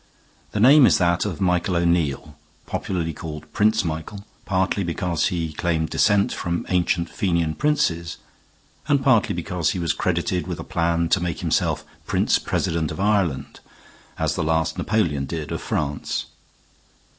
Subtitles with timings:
[0.49, 5.91] The name is that of Michael O'Neill, popularly called Prince Michael, partly because he claimed
[5.91, 8.17] descent from ancient Fenian princes,
[8.87, 12.99] and partly because he was credited with a plan to make himself prince president of
[12.99, 13.59] Ireland,
[14.17, 16.25] as the last Napoleon did of France.